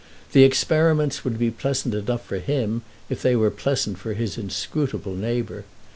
[0.31, 5.13] The experiments would be pleasant enough for him if they were pleasant for his inscrutable
[5.13, 5.63] neighbour.